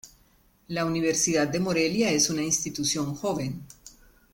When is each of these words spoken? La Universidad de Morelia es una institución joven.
La 0.69 0.83
Universidad 0.83 1.47
de 1.47 1.59
Morelia 1.59 2.09
es 2.09 2.31
una 2.31 2.41
institución 2.41 3.13
joven. 3.13 3.61